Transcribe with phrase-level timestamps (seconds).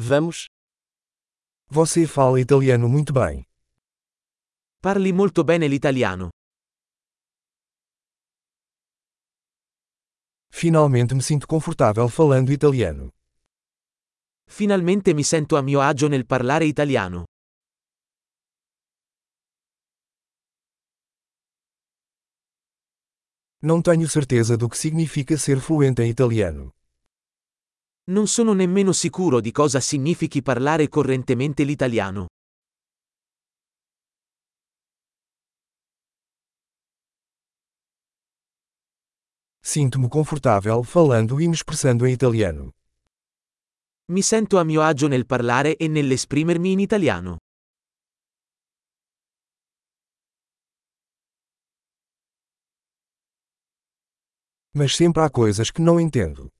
[0.00, 0.46] Vamos?
[1.66, 3.44] Você fala italiano muito bem.
[4.80, 6.28] Parli molto bene l'italiano.
[10.52, 13.10] Finalmente me sinto confortável falando italiano.
[14.46, 17.24] Finalmente mi sento a mio agio nel parlare italiano.
[23.60, 26.72] Não tenho certeza do que significa ser fluente em italiano.
[28.08, 32.28] Non sono nemmeno sicuro di cosa significhi parlare correntemente l'italiano.
[39.60, 42.72] Sinto-me confortável falando e me expressando em italiano.
[44.10, 47.36] Mi sento a mio agio nel parlare e nell'esprimermi in italiano.
[54.74, 56.50] Mas sempre há coisas que não entendo.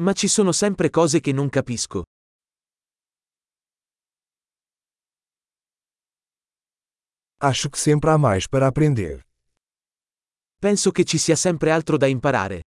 [0.00, 2.04] Ma ci sono sempre cose che non capisco.
[7.42, 9.22] Acho que sempre há mais para aprender.
[10.58, 12.62] Penso che ci sia sempre altro da imparare.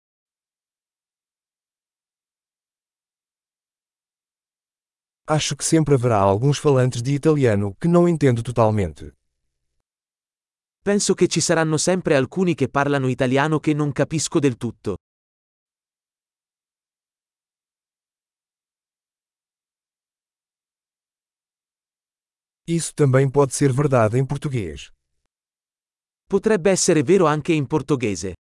[5.27, 9.13] Acho que sempre haverá alguns falantes de italiano que não entendo totalmente.
[10.83, 14.97] Penso che ci saranno sempre alcuni che parlano italiano che non capisco del tutto.
[22.71, 24.93] Isso também pode ser verdade em português.
[26.29, 28.35] Potrebbe essere vero anche in portoghese.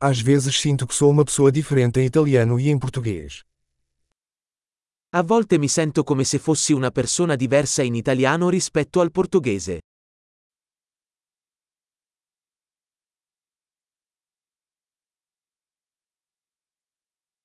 [0.00, 3.44] Às vezes sinto que sou uma pessoa diferente em italiano e em português.
[5.10, 9.78] A volte mi sento come se fossi una persona diversa in italiano rispetto al portoghese.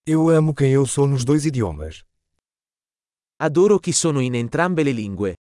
[0.05, 2.03] Eu amo quem eu sou nos dois idiomas.
[3.39, 5.35] Adoro chi sono in entrambe le lingue.